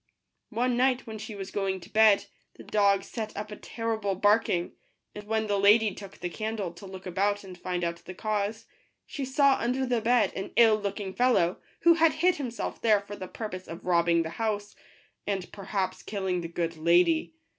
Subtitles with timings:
[0.49, 4.71] One night, when she was going to bed, the dog set up a terrible barking;
[5.13, 8.65] and when the lady took the candle to look about and find out the cause,
[9.05, 13.15] she saw under the bed an ill looking fellow, who had hid himself there for
[13.15, 14.75] the purpose of robbing the house,
[15.27, 17.35] and per haps killing the good lady.